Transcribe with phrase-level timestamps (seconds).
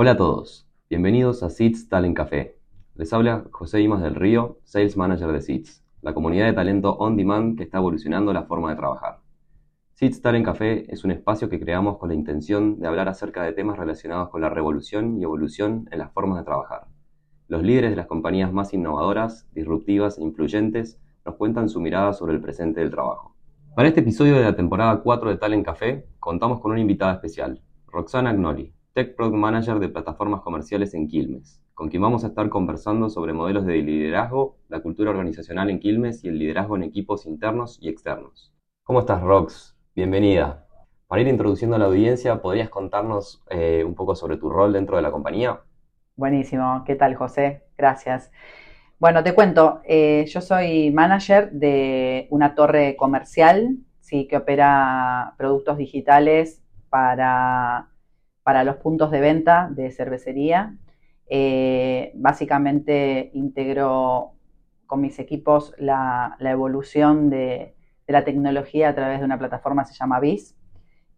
[0.00, 2.56] Hola a todos, bienvenidos a Seeds Talent Café.
[2.94, 7.16] Les habla José Imas del Río, Sales Manager de Seeds, la comunidad de talento on
[7.16, 9.18] demand que está evolucionando la forma de trabajar.
[9.94, 13.52] Seeds Talent Café es un espacio que creamos con la intención de hablar acerca de
[13.52, 16.86] temas relacionados con la revolución y evolución en las formas de trabajar.
[17.48, 22.34] Los líderes de las compañías más innovadoras, disruptivas e influyentes nos cuentan su mirada sobre
[22.34, 23.34] el presente del trabajo.
[23.74, 27.60] Para este episodio de la temporada 4 de Talent Café, contamos con una invitada especial,
[27.88, 32.48] Roxana Agnoli, Tech Product Manager de plataformas comerciales en Quilmes, con quien vamos a estar
[32.48, 37.24] conversando sobre modelos de liderazgo, la cultura organizacional en Quilmes y el liderazgo en equipos
[37.24, 38.52] internos y externos.
[38.82, 39.76] ¿Cómo estás, Rox?
[39.94, 40.66] Bienvenida.
[41.06, 44.96] Para ir introduciendo a la audiencia, ¿podrías contarnos eh, un poco sobre tu rol dentro
[44.96, 45.60] de la compañía?
[46.16, 46.82] Buenísimo.
[46.84, 47.62] ¿Qué tal, José?
[47.76, 48.32] Gracias.
[48.98, 55.78] Bueno, te cuento, eh, yo soy manager de una torre comercial, sí, que opera productos
[55.78, 57.87] digitales para,
[58.48, 60.74] para los puntos de venta de cervecería.
[61.28, 64.32] Eh, básicamente integro
[64.86, 67.74] con mis equipos la, evolución de,
[68.06, 70.56] la tecnología a través de una plataforma que se llama BIS.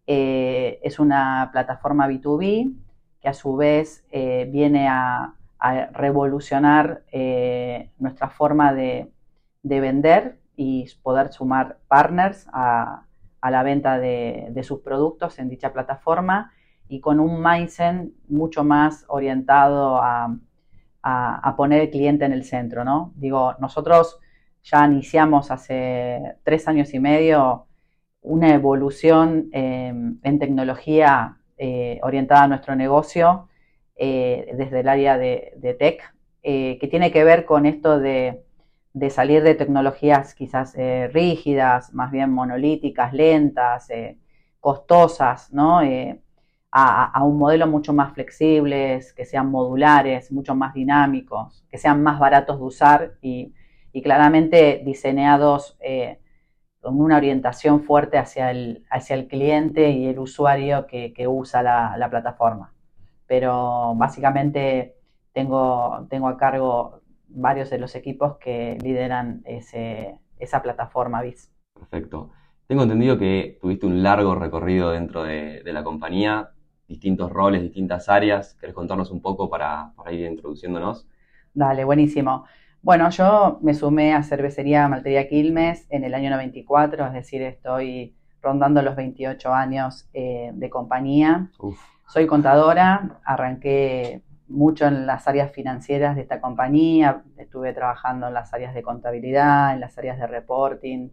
[0.07, 2.75] Eh, es una plataforma B2B
[3.21, 5.35] que a su vez viene a
[5.93, 9.09] revolucionar eh, nuestra forma de,
[9.63, 13.05] vender y poder sumar partners a,
[13.41, 16.51] la venta de, sus productos en dicha plataforma
[16.91, 20.37] y con un mindset mucho más orientado a,
[21.55, 23.13] poner el cliente en el centro, ¿no?
[23.15, 24.19] Digo, nosotros
[24.61, 27.65] ya iniciamos hace tres años y medio
[28.21, 33.47] una evolución en tecnología eh, orientada a nuestro negocio
[33.95, 38.43] eh, desde el área de, tech, eh, que tiene que ver con esto de,
[39.09, 40.75] salir de tecnologías quizás
[41.13, 43.87] rígidas, más bien monolíticas, lentas,
[44.59, 45.81] costosas, ¿no?
[46.73, 52.19] A, un modelo mucho más flexibles, que sean modulares, mucho más dinámicos, que sean más
[52.19, 53.53] baratos de usar y,
[54.03, 55.77] claramente diseñados
[56.79, 62.09] con una orientación fuerte hacia el, hacia el cliente y el usuario que, usa la
[62.09, 62.73] plataforma
[63.31, 64.97] pero básicamente
[65.31, 71.49] tengo, tengo a cargo varios de los equipos que lideran esa plataforma BIS.
[71.73, 72.31] Perfecto.
[72.67, 76.49] Tengo entendido que tuviste un largo recorrido dentro de, la compañía,
[76.91, 78.55] distintos roles, distintas áreas.
[78.59, 81.07] ¿Querés contarnos un poco para, ir introduciéndonos?
[81.53, 82.45] Dale, buenísimo.
[82.81, 88.15] Bueno, yo me sumé a Cervecería Maltería Quilmes en el año 94, es decir, estoy
[88.41, 91.49] rondando los 28 años eh, de compañía.
[91.59, 91.79] Uf.
[92.07, 98.53] Soy contadora, arranqué mucho en las áreas financieras de esta compañía, estuve trabajando en las
[98.53, 101.09] áreas de contabilidad, en las áreas de reporting,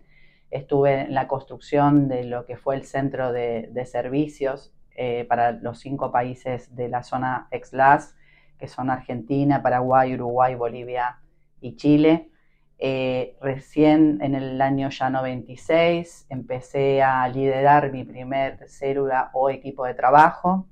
[0.51, 5.79] estuve en la construcción de lo que fue el centro de, servicios eh, para los
[5.79, 8.17] cinco países de la zona EXLAS,
[8.59, 11.21] que son Argentina, Paraguay, Uruguay, Bolivia
[11.61, 12.31] y Chile.
[12.81, 19.85] Eh, recién en el año ya 96 empecé a liderar mi primer célula o equipo
[19.85, 20.67] de trabajo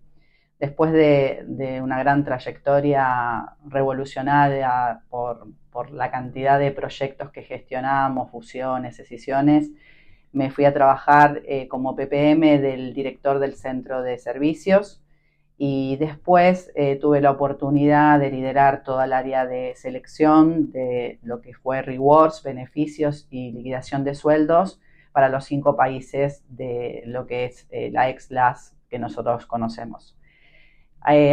[0.58, 5.46] después de, una gran trayectoria revolucionaria por,
[5.92, 9.70] la cantidad de proyectos que gestionamos, fusiones, decisiones,
[10.36, 15.02] me fui a trabajar eh, como PPM del director del centro de servicios
[15.56, 21.40] y después eh, tuve la oportunidad de liderar toda el área de selección de lo
[21.40, 24.78] que fue rewards, beneficios y liquidación de sueldos
[25.10, 30.18] para los cinco países de lo que es eh, la ex-LAS que nosotros conocemos.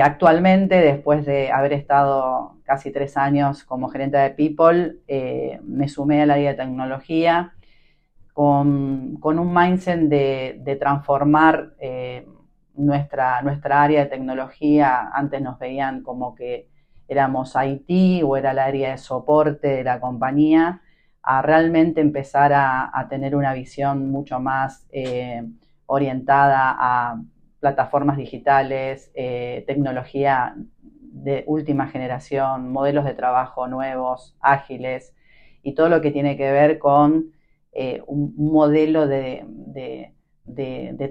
[0.03, 4.97] Actualmente, después de haber estado casi tres años como gerente de People,
[5.64, 7.53] me sumé al área de tecnología
[8.33, 12.27] con, un mindset de, transformar eh,
[12.75, 15.09] nuestra, nuestra área de tecnología.
[15.13, 16.67] Antes nos veían como que
[17.07, 20.81] éramos IT o era el área de soporte de la compañía,
[21.22, 24.85] a realmente empezar a, tener una visión mucho más
[25.85, 27.22] orientada a
[27.59, 30.55] plataformas digitales, eh, tecnología
[31.13, 35.16] de última generación, modelos de trabajo nuevos, ágiles
[35.61, 37.33] y todo lo que tiene que ver con
[37.73, 39.46] eh, un modelo de,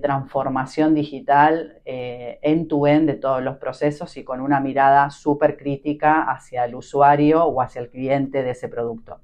[0.03, 6.64] transformación digital eh, end-to-end de todos los procesos y con una mirada súper crítica hacia
[6.64, 9.20] el usuario o hacia el cliente de ese producto.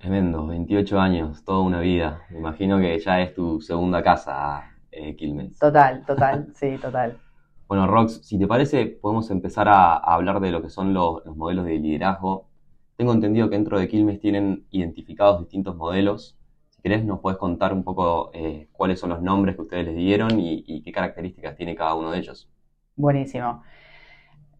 [0.00, 2.22] Tremendo, 28 años, toda una vida.
[2.30, 5.58] Me imagino que ya es tu segunda casa eh, Quilmes.
[5.58, 7.18] Total, total, sí, total.
[7.68, 11.66] Bueno, Rox, si te parece, podemos empezar a, hablar de lo que son los, modelos
[11.66, 12.49] de liderazgo.
[13.00, 16.36] Tengo entendido que dentro de Quilmes tienen identificados distintos modelos.
[16.68, 19.96] Si querés, nos puedes contar un poco eh, cuáles son los nombres que ustedes les
[19.96, 22.50] dieron y, qué características tiene cada uno de ellos.
[22.96, 23.62] Buenísimo.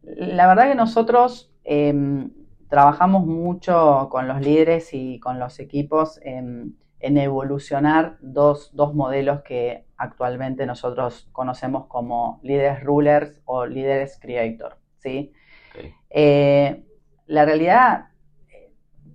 [0.01, 2.31] La verdad que nosotros em,
[2.71, 10.65] trabajamos mucho con los líderes y con los equipos en, evolucionar dos, modelos que actualmente
[10.65, 14.79] nosotros conocemos como líderes rulers o líderes creator.
[14.97, 15.31] ¿sí?
[16.09, 16.87] Eh,
[17.27, 18.10] la realidad,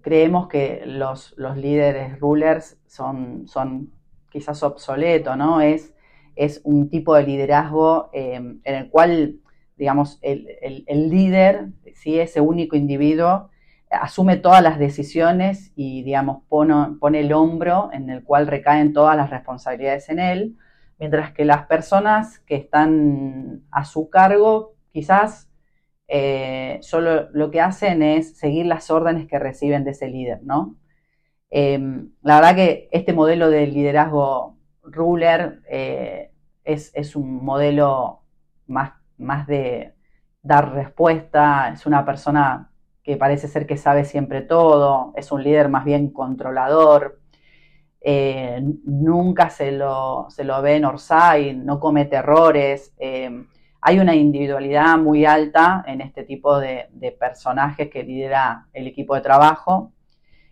[0.05, 3.91] creemos que los, líderes rulers son, son
[4.29, 5.59] quizás obsoletos, ¿no?
[5.59, 5.93] Es,
[6.35, 9.39] es un tipo de liderazgo eh, en el cual
[9.77, 12.19] digamos, el, líder, ¿sí?
[12.19, 13.49] ese único individuo,
[13.89, 19.17] asume todas las decisiones y, digamos, pone, pone, el hombro en el cual recaen todas
[19.17, 20.57] las responsabilidades en él,
[20.97, 25.49] mientras que las personas que están a su cargo quizás
[26.07, 30.75] eh, solo lo que hacen es seguir las órdenes que reciben de ese líder, ¿no?
[31.49, 36.31] Em, la verdad que este modelo de liderazgo ruler eh,
[36.63, 38.21] es, es, un modelo
[38.67, 39.93] más más de
[40.41, 42.71] dar respuesta, es una persona
[43.03, 47.19] que parece ser que sabe siempre todo, es un líder más bien controlador,
[48.01, 52.93] eh, nunca se lo, se lo, ve en Orsay, no comete errores.
[52.99, 53.45] Eh,
[53.87, 56.89] hay una individualidad muy alta en este tipo de,
[57.19, 59.93] personajes que lidera el equipo de trabajo,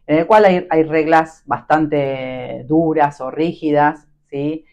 [0.06, 4.66] en el cual hay, reglas bastante duras o rígidas, ¿sí?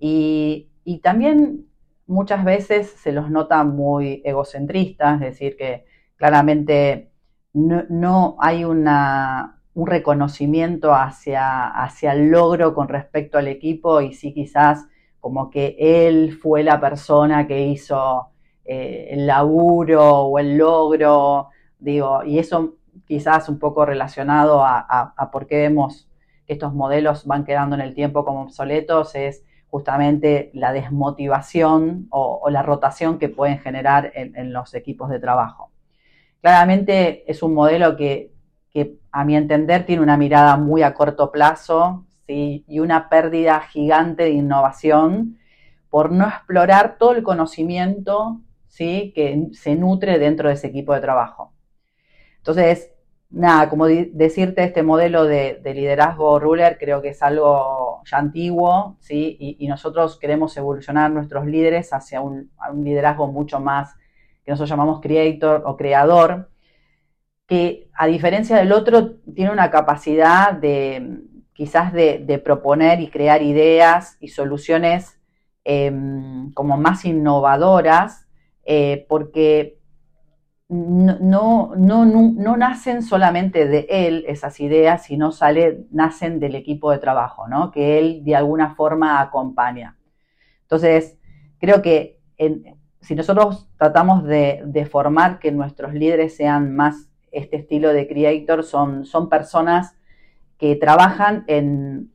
[0.00, 1.68] Y, y también
[2.08, 5.84] muchas veces se los nota muy egocentristas, es decir, que
[6.16, 7.12] claramente
[7.52, 14.34] no, hay una, un reconocimiento hacia, hacia el logro con respecto al equipo y sí
[14.34, 14.88] quizás
[15.20, 18.28] como que él fue la persona que hizo
[18.64, 21.48] eh, el laburo o el logro,
[21.78, 22.74] digo, y eso
[23.06, 26.08] quizás un poco relacionado a, a por qué vemos
[26.46, 32.48] que estos modelos van quedando en el tiempo como obsoletos, es justamente la desmotivación o,
[32.50, 35.70] la rotación que pueden generar en, los equipos de trabajo.
[36.40, 38.32] Claramente es un modelo que,
[39.10, 44.30] a mi entender tiene una mirada muy a corto plazo y una pérdida gigante de
[44.30, 45.38] innovación
[45.90, 49.12] por no explorar todo el conocimiento ¿sí?
[49.14, 51.52] que se nutre dentro de ese equipo de trabajo.
[52.38, 52.92] Entonces,
[53.30, 59.36] nada, como decirte, este modelo de, liderazgo ruler creo que es algo ya antiguo, ¿sí?
[59.58, 62.50] Y, nosotros queremos evolucionar nuestros líderes hacia un,
[62.82, 63.94] liderazgo mucho más
[64.44, 66.48] que nosotros llamamos creator o creador,
[67.46, 71.20] que a diferencia del otro tiene una capacidad de
[71.58, 75.18] quizás de, proponer y crear ideas y soluciones
[75.64, 78.28] em, como más innovadoras,
[78.64, 79.80] eh, porque
[80.68, 86.98] no, no, no, nacen solamente de él esas ideas, sino sale, nacen del equipo de
[86.98, 87.72] trabajo, ¿no?
[87.72, 89.98] que él de alguna forma acompaña.
[90.62, 91.18] Entonces,
[91.58, 92.20] creo que
[93.00, 99.04] si nosotros tratamos de, formar que nuestros líderes sean más este estilo de creator, son,
[99.04, 99.97] son personas
[100.58, 102.10] que trabajan en,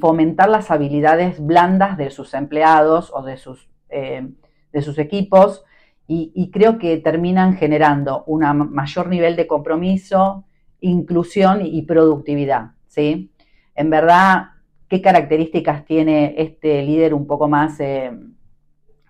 [0.00, 4.28] fomentar las habilidades blandas de sus empleados o de sus, eh,
[4.72, 5.64] equipos,
[6.06, 10.44] y, creo que terminan generando un mayor nivel de compromiso,
[10.80, 13.32] inclusión y productividad, ¿sí?
[13.74, 14.50] En verdad,
[14.88, 18.12] ¿qué características tiene este líder un poco más, eh,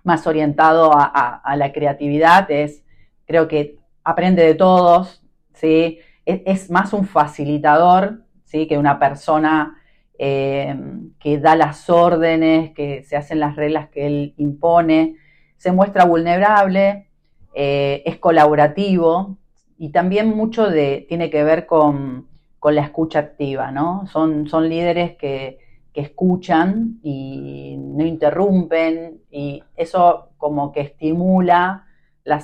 [0.04, 2.48] más orientado a, la creatividad?
[2.50, 2.84] Es,
[3.26, 5.98] creo que aprende de todos, ¿sí?
[6.24, 9.78] Es, más un facilitador, Que una persona
[10.18, 10.76] eh,
[11.18, 15.16] que da las órdenes, que se hacen las reglas que él impone
[15.62, 17.06] se muestra vulnerable,
[17.54, 19.38] eh, es colaborativo
[19.78, 22.26] y también mucho de, tiene que ver con,
[22.64, 24.04] la escucha activa, ¿no?
[24.08, 25.60] Son, son líderes que,
[25.94, 31.86] escuchan y no interrumpen y eso como que estimula
[32.24, 32.40] la,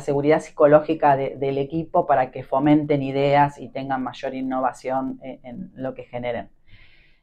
[0.00, 6.04] seguridad psicológica del equipo para que fomenten ideas y tengan mayor innovación en, lo que
[6.04, 6.50] generen.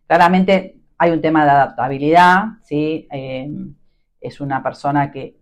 [0.07, 3.07] Claramente hay un tema de adaptabilidad, ¿sí?
[3.11, 3.49] Eh,
[4.23, 5.41] es una persona que,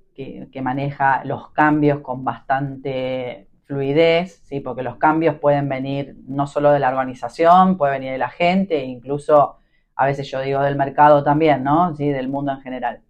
[0.61, 4.59] maneja los cambios con bastante fluidez, ¿sí?
[4.59, 8.77] porque los cambios pueden venir no solo de la organización, puede venir de la gente,
[8.77, 9.57] e incluso
[9.95, 11.95] a veces yo digo del mercado también, ¿no?
[11.95, 12.09] ¿Sí?
[12.09, 13.01] del mundo en general.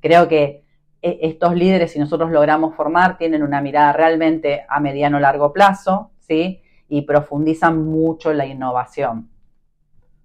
[0.00, 0.64] Creo que e,
[1.02, 6.60] estos líderes, si nosotros logramos formar, tienen una mirada realmente a mediano largo plazo, ¿sí?
[6.88, 9.28] Y profundizan mucho la innovación.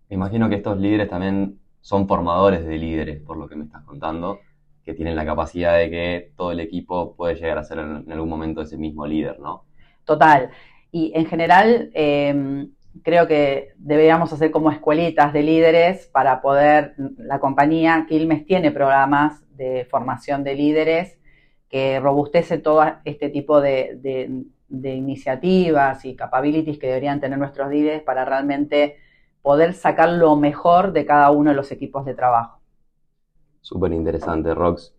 [0.10, 3.84] Me imagino que estos líderes también son formadores de líderes, por lo que me estás
[3.84, 4.40] contando
[4.84, 8.30] que tienen la capacidad de que todo el equipo puede llegar a ser en, algún
[8.30, 9.66] momento ese mismo líder, ¿no?
[10.04, 10.50] Total.
[10.92, 17.40] Y en general, em, creo que deberíamos hacer como escuelitas de líderes para poder, la
[17.40, 21.18] compañía Quilmes tiene programas de formación de líderes
[21.70, 28.26] que robustece todo este tipo de, iniciativas y capabilities que deberían tener nuestros líderes para
[28.26, 28.98] realmente
[29.42, 32.60] poder sacar lo mejor de cada uno de los equipos de trabajo.
[33.62, 34.94] Súper interesante, Rox.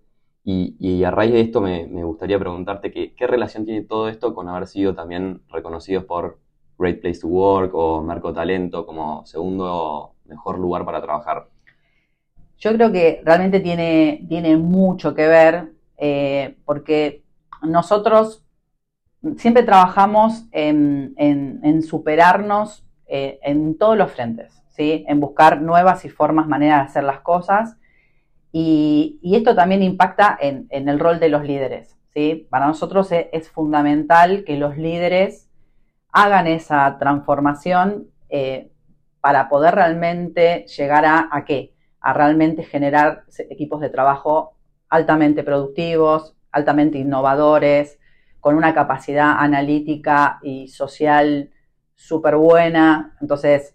[0.47, 4.67] Y, a raíz de esto me, gustaría preguntarte qué relación tiene todo esto con haber
[4.67, 6.39] sido también reconocidos por
[6.79, 11.49] Great Place to Work o Merco Talento como segundo mejor lugar para trabajar.
[12.59, 17.25] Yo creo que realmente tiene, tiene mucho que ver eh, porque
[17.63, 18.45] nosotros
[19.37, 25.05] siempre trabajamos en, superarnos eh, en todos los frentes, ¿sí?
[25.09, 27.77] en buscar nuevas y formas, maneras de hacer las cosas.
[28.53, 31.97] Y, esto también impacta en, el rol de los líderes.
[32.13, 32.47] ¿sí?
[32.51, 35.51] Para nosotros es, es, fundamental que los líderes
[36.13, 38.71] hagan esa transformación eh,
[39.21, 41.74] para poder realmente llegar a, a qué?
[42.05, 44.55] A realmente generar equipos de trabajo
[44.89, 47.99] altamente productivos, altamente innovadores,
[48.41, 51.51] con una capacidad analítica y social
[51.95, 53.17] súper buena.
[53.21, 53.75] Entonces,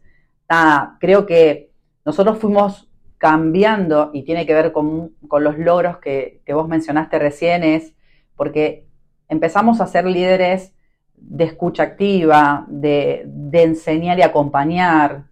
[1.00, 1.72] creo que
[2.06, 7.64] nosotros fuimos cambiando y tiene que ver con, los logros que, que, vos mencionaste recién,
[7.64, 7.94] es
[8.36, 8.86] porque
[9.28, 10.74] empezamos a ser líderes
[11.22, 15.26] de escucha activa, de, enseñar y acompañar,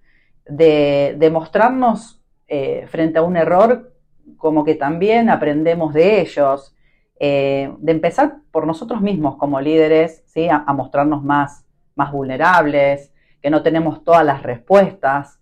[0.46, 2.17] de, mostrarnos
[2.48, 3.94] eh, frente a un error
[4.38, 6.76] como que también aprendemos de ellos,
[7.20, 10.48] eh, de empezar por nosotros mismos como líderes, ¿sí?
[10.50, 15.40] a, mostrarnos más, más vulnerables, que no tenemos todas las respuestas,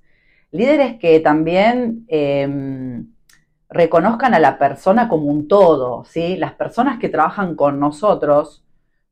[0.51, 3.07] líderes que también em,
[3.69, 6.37] reconozcan a la persona como un todo, ¿sí?
[6.37, 8.63] las personas que trabajan con nosotros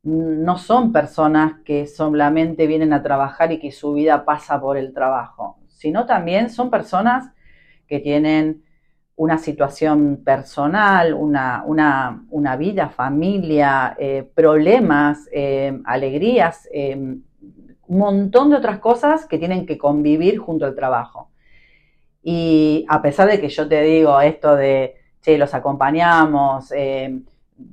[0.04, 4.94] no son personas que solamente vienen a trabajar y que su vida pasa por el
[4.94, 7.32] trabajo, sino también son personas
[7.88, 8.64] que tienen
[9.16, 18.80] una situación personal, una, vida, familia, eh, problemas, eh, alegrías, eh, un montón de otras
[18.80, 21.30] cosas que tienen que convivir junto al trabajo.
[22.24, 26.74] Y a pesar de que yo te digo esto de, che, los acompañamos,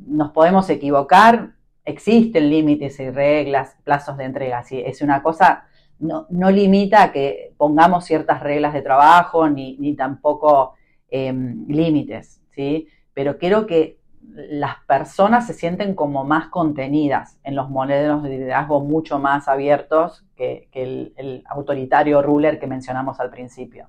[0.07, 1.52] nos podemos equivocar,
[1.85, 4.62] existen límites y reglas, plazos de entrega.
[4.64, 4.83] ¿sí?
[4.85, 5.64] Es una cosa,
[6.00, 10.75] no, limita a que pongamos ciertas reglas de trabajo ni, tampoco
[11.09, 12.88] em, límites, ¿sí?
[13.12, 13.99] Pero quiero que
[14.33, 20.25] las personas se sienten como más contenidas en los modelos de liderazgo mucho más abiertos
[20.37, 23.88] que, el, el, autoritario ruler que mencionamos al principio.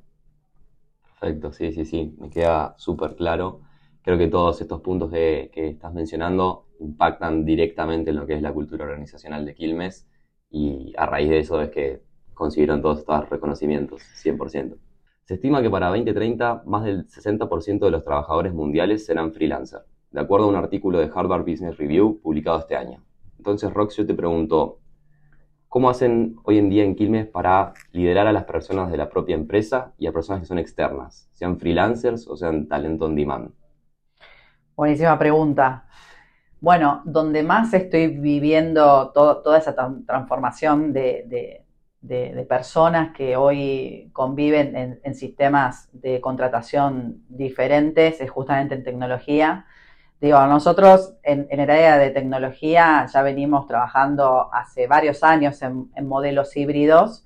[1.03, 3.61] Perfecto, sí, sí, sí, me queda súper claro.
[4.01, 8.51] Creo que todos estos puntos que estás mencionando impactan directamente en lo que es la
[8.51, 10.07] cultura organizacional de Quilmes
[10.51, 12.01] y a raíz de eso es que
[12.33, 14.75] consiguieron todos estos reconocimientos, 100%.
[15.23, 19.81] Se estima que para 2030 más del 60% de los trabajadores mundiales serán freelancer,
[20.11, 23.01] de acuerdo a un artículo de Harvard Business Review publicado este año.
[23.37, 24.79] Entonces, Rox, yo te pregunto,
[25.69, 29.35] ¿cómo hacen hoy en día en Quilmes para liderar a las personas de la propia
[29.35, 33.51] empresa y a personas que son externas, sean freelancers o sean talento on demand?
[34.75, 35.85] Buenísima pregunta.
[36.61, 39.75] Bueno, donde más estoy viviendo toda esa
[40.05, 41.65] transformación de,
[42.47, 49.65] personas que hoy conviven en, sistemas de contratación diferentes es justamente en tecnología.
[50.19, 56.55] Digo, nosotros en, el área de tecnología ya venimos trabajando hace varios años en, modelos
[56.55, 57.25] híbridos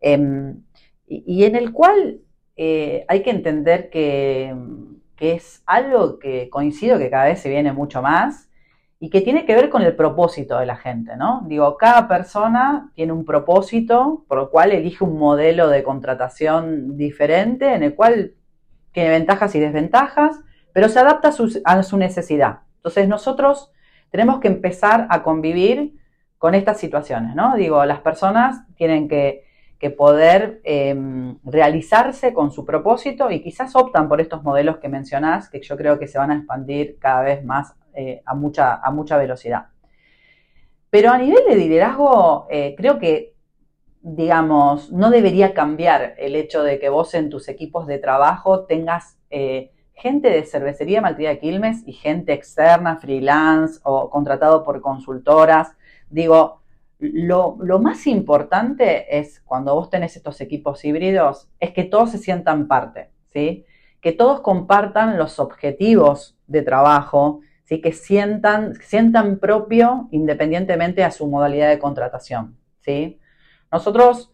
[0.00, 0.64] em,
[1.06, 2.20] y, en el cual
[2.56, 4.52] eh, hay que entender que,
[5.14, 8.48] que es algo que coincido que cada vez se viene mucho más
[9.02, 11.42] y que tiene que ver con el propósito de la gente, ¿no?
[11.48, 17.74] Digo, cada persona tiene un propósito por el cual elige un modelo de contratación diferente,
[17.74, 18.34] en el cual
[18.92, 20.38] tiene ventajas y desventajas,
[20.72, 21.30] pero se adapta
[21.64, 22.60] a su, necesidad.
[22.76, 23.72] Entonces nosotros
[24.10, 25.98] tenemos que empezar a convivir
[26.38, 27.56] con estas situaciones, ¿no?
[27.56, 29.50] Digo, las personas tienen que,
[29.98, 35.60] poder em, realizarse con su propósito y quizás optan por estos modelos que mencionás, que
[35.60, 39.16] yo creo que se van a expandir cada vez más eh, a, mucha, a mucha
[39.16, 39.66] velocidad.
[40.92, 43.34] Pero a nivel de liderazgo, eh, creo que,
[44.02, 49.16] digamos, no debería cambiar el hecho de que vos en tus equipos de trabajo tengas
[49.30, 55.74] eh, gente de cervecería Maltría Quilmes y gente externa, freelance o contratado por consultoras.
[56.10, 56.60] Digo,
[56.98, 62.18] lo, lo, más importante es cuando vos tenés estos equipos híbridos, es que todos se
[62.18, 63.64] sientan parte, ¿sí?
[64.02, 67.40] Que todos compartan los objetivos de trabajo,
[67.80, 72.56] que sientan, sientan propio independientemente a su modalidad de contratación.
[72.80, 73.18] ¿sí?
[73.70, 74.32] Nosotros,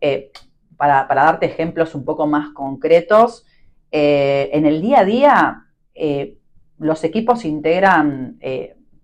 [0.00, 0.32] eh,
[0.76, 3.46] para, darte ejemplos un poco más concretos,
[3.92, 6.38] eh, en el día a día eh,
[6.78, 8.38] los equipos integran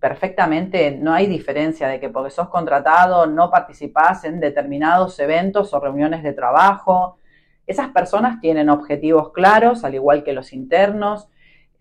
[0.01, 5.81] perfectamente, no hay diferencia de que porque sos contratado no participás en determinados eventos o
[5.81, 7.19] reuniones de trabajo.
[7.67, 11.29] Esas personas tienen objetivos claros, al igual que los internos,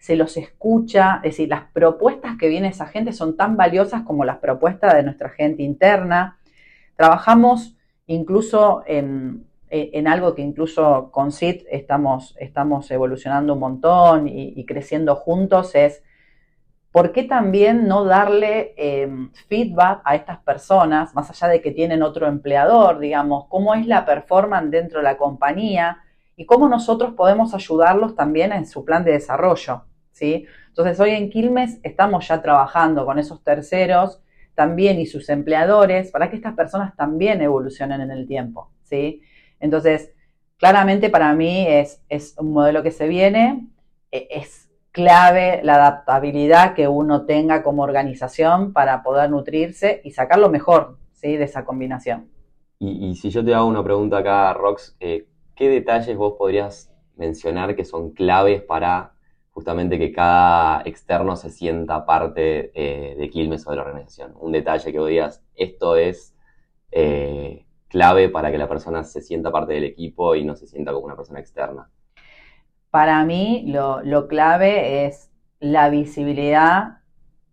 [0.05, 4.24] se los escucha, es decir, las propuestas que viene esa gente son tan valiosas como
[4.24, 6.38] las propuestas de nuestra gente interna.
[6.95, 9.47] Trabajamos incluso en,
[10.05, 16.03] algo que incluso con CIT estamos, estamos evolucionando un montón y creciendo juntos, es
[16.91, 22.03] ¿por qué también no darle em, feedback a estas personas, más allá de que tienen
[22.03, 25.97] otro empleador, digamos, cómo es la performance dentro de la compañía
[26.35, 29.85] y cómo nosotros podemos ayudarlos también en su plan de desarrollo,
[30.15, 30.45] ¿sí?
[30.69, 34.22] Entonces, hoy en Quilmes estamos ya trabajando con esos terceros
[34.55, 39.22] también y sus empleadores para que estas personas también evolucionen en el tiempo, ¿sí?
[39.60, 40.13] Entonces,
[40.57, 43.67] claramente para mí es, es un modelo que se viene,
[44.10, 50.39] e, es clave la adaptabilidad que uno tenga como organización para poder nutrirse y sacar
[50.39, 51.36] lo mejor ¿sí?
[51.36, 52.29] de esa combinación.
[52.79, 57.75] Y, si yo te hago una pregunta acá, Rox, eh, ¿qué detalles vos podrías mencionar
[57.75, 59.14] que son claves para
[59.55, 64.33] justamente que cada externo se sienta parte eh, de Quilmes o de la organización?
[64.38, 66.35] Un detalle que vos digas, esto es
[66.91, 70.91] eh, clave para que la persona se sienta parte del equipo y no se sienta
[70.91, 71.89] como una persona externa.
[72.89, 75.31] Para mí lo, clave es
[75.62, 76.97] la visibilidad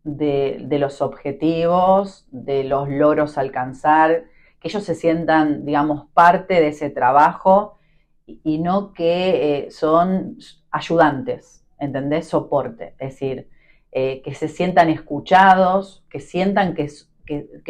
[0.02, 4.24] de, los objetivos, de los logros a alcanzar,
[4.58, 7.78] que ellos se sientan, digamos, parte de ese trabajo
[8.26, 10.38] y, no que eh, son
[10.72, 12.28] ayudantes, ¿entendés?
[12.28, 13.48] Soporte, es decir,
[13.90, 16.88] eh, que se sientan escuchados, que sientan que,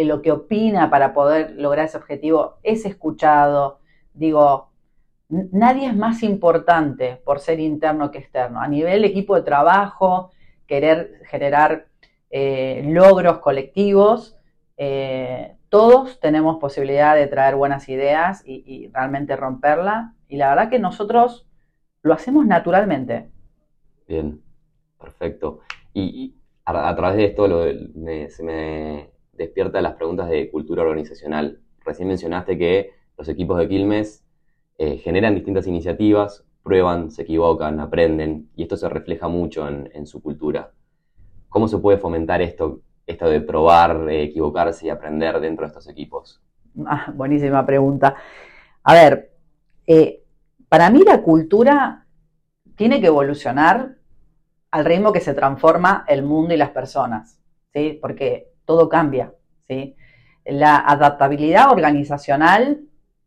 [0.05, 3.81] lo que opina para poder lograr ese objetivo es escuchado.
[4.15, 4.71] Digo,
[5.29, 8.61] nadie es más importante por ser interno que externo.
[8.61, 10.31] A nivel equipo de trabajo,
[10.67, 11.87] querer generar
[12.31, 14.37] eh, logros colectivos,
[14.77, 20.15] eh, todos tenemos posibilidad de traer buenas ideas y, realmente romperla.
[20.29, 21.49] Y la verdad que nosotros
[22.03, 23.32] lo hacemos naturalmente.
[24.13, 24.43] Bien,
[25.01, 25.61] perfecto.
[25.95, 26.35] Y,
[26.67, 27.49] a, través de esto
[28.29, 31.61] se me despierta las preguntas de cultura organizacional.
[31.83, 34.23] Recién mencionaste que los equipos de Quilmes
[34.77, 40.21] eh, generan distintas iniciativas, prueban, se equivocan, aprenden, y esto se refleja mucho en, su
[40.21, 40.73] cultura.
[41.49, 46.43] ¿Cómo se puede fomentar esto, esto de probar, equivocarse y aprender dentro de estos equipos?
[46.85, 48.15] Ah, buenísima pregunta.
[48.83, 49.33] A ver,
[49.87, 50.23] eh,
[50.69, 52.03] para mí la cultura
[52.77, 54.02] tiene que evolucionar
[54.73, 57.39] al ritmo que se transforma el mundo y las personas,
[57.73, 57.99] ¿sí?
[58.01, 59.33] Porque todo cambia,
[59.69, 59.95] ¿sí?
[60.45, 62.81] La adaptabilidad organizacional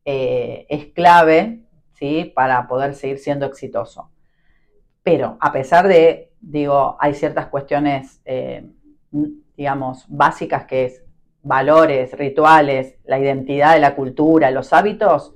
[0.03, 2.31] eh, es clave ¿sí?
[2.35, 4.11] para poder seguir siendo exitoso.
[5.01, 8.69] Pero a pesar de, digo, hay ciertas cuestiones, eh,
[9.55, 11.03] digamos, básicas que es
[11.41, 15.33] valores, rituales, la identidad de la cultura, los hábitos,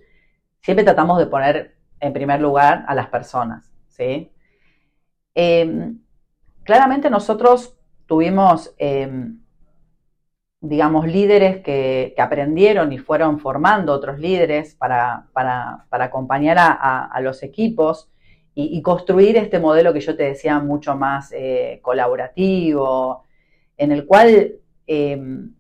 [0.59, 3.71] siempre tratamos de poner en primer lugar a las personas.
[3.87, 4.31] ¿sí?
[5.41, 5.97] Em,
[6.65, 9.39] claramente nosotros tuvimos em,
[10.59, 15.27] digamos, líderes que, aprendieron y fueron formando otros líderes para,
[15.91, 18.09] acompañar a, los equipos
[18.53, 23.23] y, construir este modelo que yo te decía mucho más eh, colaborativo,
[23.77, 24.55] en el cual
[24.87, 25.53] em,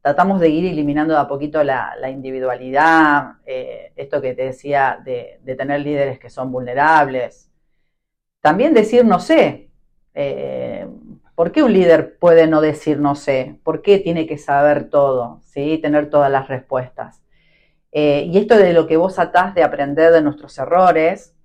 [0.00, 5.40] tratamos de ir eliminando de a poquito la, individualidad, eh, esto que te decía de,
[5.42, 7.50] de, tener líderes que son vulnerables.
[8.40, 9.70] También decir, no sé,
[10.14, 10.86] eh,
[11.36, 13.60] ¿Por qué un líder puede no decir no sé?
[13.62, 15.42] ¿Por qué tiene que saber todo?
[15.44, 15.78] ¿sí?
[15.82, 17.22] Tener todas las respuestas.
[17.92, 21.36] Eh, y esto de lo que vos atás de aprender de nuestros errores,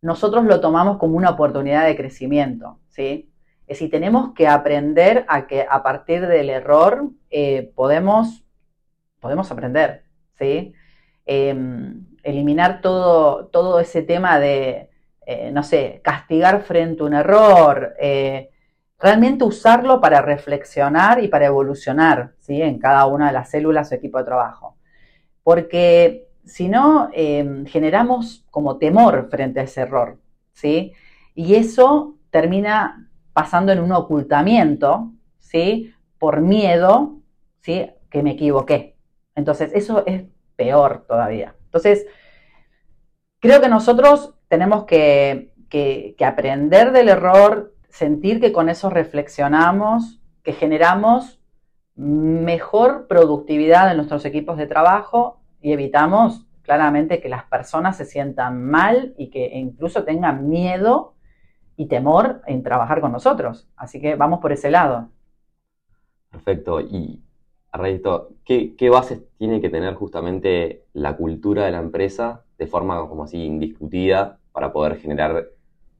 [0.00, 2.78] nosotros lo tomamos como una oportunidad de crecimiento.
[2.88, 3.32] ¿sí?
[3.66, 8.44] Es decir, tenemos que aprender a que a partir del error eh, podemos,
[9.18, 10.04] podemos aprender.
[10.38, 10.72] ¿sí?
[11.24, 14.88] Em, eliminar todo, todo ese tema de,
[15.26, 17.94] eh, no sé, castigar frente a un error
[18.98, 22.60] realmente usarlo para reflexionar y para evolucionar ¿sí?
[22.62, 24.76] en cada una de las células o equipo de trabajo.
[25.42, 30.18] Porque si no, em, generamos como temor frente a ese error,
[30.52, 30.92] ¿sí?
[31.34, 35.92] Y eso termina pasando en un ocultamiento, ¿sí?
[36.18, 37.20] Por miedo,
[37.60, 37.90] ¿sí?
[38.10, 38.96] Que me equivoqué.
[39.34, 40.24] Entonces, eso es
[40.56, 41.54] peor todavía.
[41.64, 42.06] Entonces,
[43.40, 45.52] creo que nosotros tenemos que
[46.24, 51.40] aprender del error, sentir que con eso reflexionamos, que generamos
[51.96, 58.62] mejor productividad en nuestros equipos de trabajo y evitamos claramente que las personas se sientan
[58.62, 61.14] mal y que incluso tengan miedo
[61.76, 63.68] y temor en trabajar con nosotros.
[63.76, 65.08] Así que vamos por ese lado.
[66.30, 66.80] Perfecto.
[66.80, 67.22] Y
[67.70, 68.02] a raíz
[68.44, 73.42] ¿qué, bases tiene que tener justamente la cultura de la empresa de forma como así
[73.42, 75.46] indiscutida para poder generar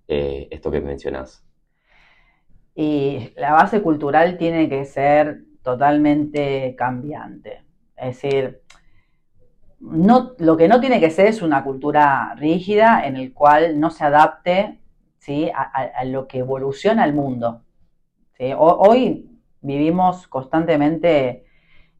[0.09, 1.45] eh, esto que mencionas?
[2.75, 7.64] Y la base cultural tiene que ser totalmente cambiante.
[7.97, 8.61] Es decir,
[9.81, 13.90] no, lo que no tiene que ser es una cultura rígida en el cual no
[13.90, 14.79] se adapte
[15.19, 15.51] ¿sí?
[15.55, 17.62] a, lo que evoluciona el mundo.
[18.59, 19.29] hoy
[19.61, 21.45] vivimos constantemente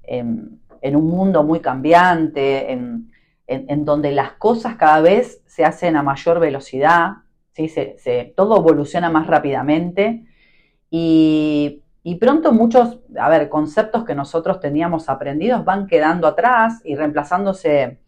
[0.03, 3.11] en, un mundo muy cambiante, en,
[3.47, 7.13] donde las cosas cada vez se hacen a mayor velocidad,
[7.53, 7.71] ¿sí?
[8.37, 10.27] todo evoluciona más rápidamente
[10.91, 11.83] y,
[12.21, 18.01] pronto muchos, a ver, conceptos que nosotros teníamos aprendidos van quedando atrás y reemplazándose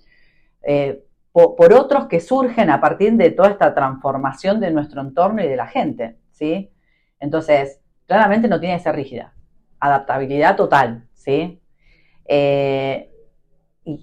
[0.62, 5.48] eh, por, otros que surgen a partir de toda esta transformación de nuestro entorno y
[5.48, 6.72] de la gente, ¿sí?
[7.20, 9.34] Entonces, claramente no tiene que ser rígida
[9.80, 11.60] adaptabilidad total, ¿sí?
[12.26, 13.10] Eh,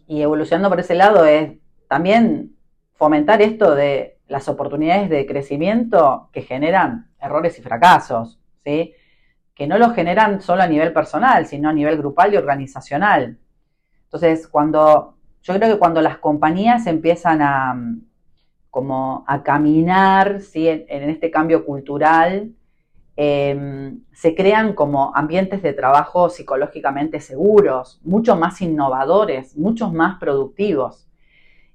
[0.07, 1.51] y, evolucionando por ese lado es
[1.87, 2.55] también
[2.93, 8.93] fomentar esto de las oportunidades de crecimiento que generan errores y fracasos, ¿sí?
[9.53, 13.37] Que no los generan solo a nivel personal, sino a nivel grupal y organizacional.
[14.05, 17.79] Entonces, cuando, yo creo que cuando las compañías empiezan a,
[18.71, 20.67] como a caminar, ¿sí?
[20.67, 22.53] en este cambio cultural,
[23.17, 31.07] Em, se crean como ambientes de trabajo psicológicamente seguros, mucho más innovadores, muchos más productivos.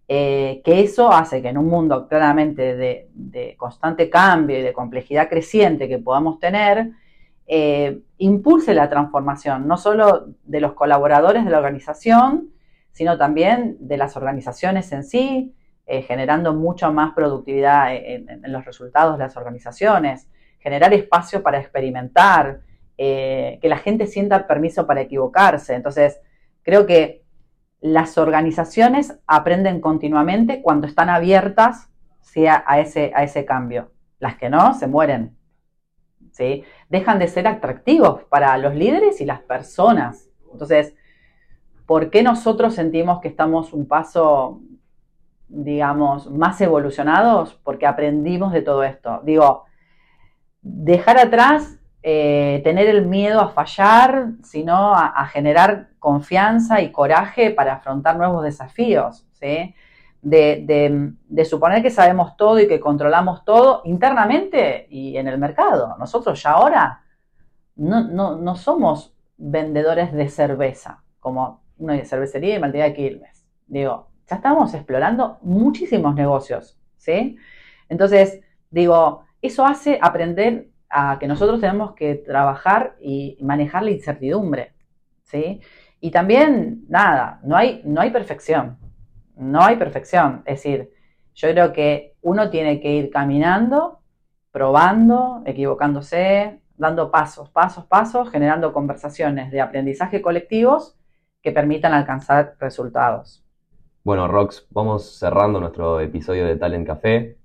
[0.07, 5.29] Eh, que eso hace que en un mundo claramente de, constante cambio y de complejidad
[5.29, 6.91] creciente que podamos tener,
[7.47, 12.51] eh, impulse la transformación, no solo de los colaboradores de la organización,
[12.93, 15.55] sino también de las organizaciones en sí,
[15.87, 20.29] eh, generando mucha más productividad en los resultados de las organizaciones
[20.61, 22.61] generar espacio para experimentar,
[22.97, 25.75] eh, que la gente sienta permiso para equivocarse.
[25.75, 26.21] Entonces,
[26.63, 27.25] creo que
[27.81, 31.89] las organizaciones aprenden continuamente cuando están abiertas
[32.67, 33.91] a, ese, a ese cambio.
[34.19, 35.37] Las que no, se mueren.
[36.33, 36.63] ¿sí?
[36.89, 40.29] Dejan de ser atractivos para los líderes y las personas.
[40.53, 40.95] Entonces,
[41.87, 44.61] ¿por qué nosotros sentimos que estamos un paso,
[45.49, 47.55] digamos, más evolucionados?
[47.65, 49.21] Porque aprendimos de todo esto.
[49.25, 49.65] Digo,
[50.63, 57.75] dejar atrás eh, tener el miedo a fallar, sino a, generar confianza y coraje para
[57.75, 59.75] afrontar nuevos desafíos, ¿sí?
[60.23, 65.97] de, suponer que sabemos todo y que controlamos todo internamente y en el mercado.
[65.99, 67.03] Nosotros ya ahora
[67.77, 73.47] no, somos vendedores de cerveza, como una cervecería y Malteada de Quilmes.
[73.67, 77.37] Digo, ya estamos explorando muchísimos negocios, ¿sí?
[77.89, 84.75] Entonces, digo, eso hace aprender a que nosotros tenemos que trabajar y manejar la incertidumbre,
[85.23, 85.61] ¿sí?
[86.01, 88.79] Y también, nada, no hay, no hay perfección,
[89.37, 90.43] no hay perfección.
[90.47, 90.91] Es decir,
[91.35, 94.01] yo creo que uno tiene que ir caminando,
[94.51, 100.97] probando, equivocándose, dando pasos, pasos, pasos, generando conversaciones de aprendizaje colectivos
[101.43, 103.45] que permitan alcanzar resultados.
[104.03, 107.40] Bueno, Rox, vamos cerrando nuestro episodio de Talent Café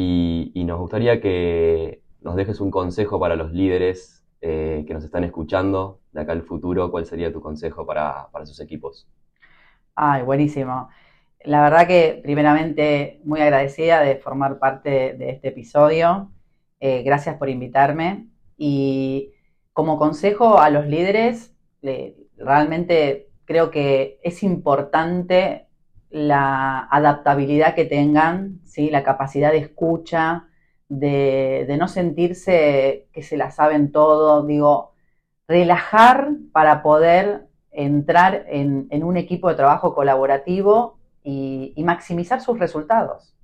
[0.00, 5.24] y, nos gustaría que nos dejes un consejo para los líderes eh, que nos están
[5.24, 6.90] escuchando de acá al futuro.
[6.90, 9.08] ¿Cuál sería tu consejo para, sus equipos?
[9.96, 10.88] Ay, buenísimo.
[11.44, 16.30] La verdad que primeramente muy agradecida de formar parte de este episodio.
[16.78, 18.28] Eh, gracias por invitarme.
[18.56, 19.32] Y
[19.72, 21.56] como consejo a los líderes,
[22.36, 25.67] realmente creo que es importante
[26.10, 28.90] la adaptabilidad que tengan, ¿sí?
[28.90, 30.48] la capacidad de escucha,
[30.88, 34.92] de, no sentirse que se la saben todo, digo,
[35.46, 43.34] relajar para poder entrar en, un equipo de trabajo colaborativo y, y, maximizar sus resultados.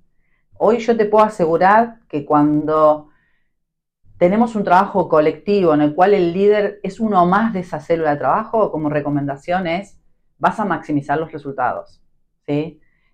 [0.57, 3.09] Hoy yo te puedo asegurar que cuando
[4.17, 8.11] tenemos un trabajo colectivo en el cual el líder es uno más de esa célula
[8.11, 9.99] de trabajo, como recomendación es,
[10.37, 12.01] vas a maximizar los resultados.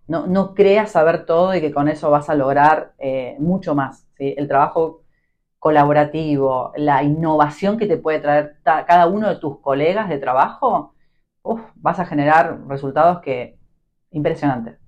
[0.07, 4.07] No, no creas saber todo y que con eso vas a lograr eh, mucho más.
[4.17, 5.03] El trabajo
[5.59, 10.95] colaborativo, la innovación que te puede traer cada uno de tus colegas de trabajo,
[11.75, 13.57] vas a generar resultados que
[14.09, 14.79] impresionantes.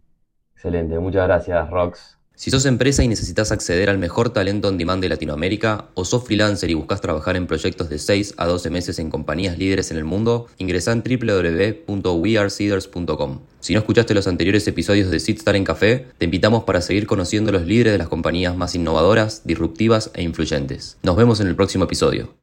[0.55, 2.22] Excelente, muchas gracias Rox.
[2.35, 6.23] Si sos empresa y necesitas acceder al mejor talento on demand de Latinoamérica, o sos
[6.23, 9.97] freelancer y buscas trabajar en proyectos de 6 a 12 meses en compañías líderes en
[9.97, 13.39] el mundo, ingresa en www.weareseeders.com.
[13.59, 17.51] Si no escuchaste los anteriores episodios de Seedstar en Café, te invitamos para seguir conociendo
[17.51, 20.97] los líderes de las compañías más innovadoras, disruptivas e influyentes.
[21.03, 22.33] Nos vemos en el próximo episodio.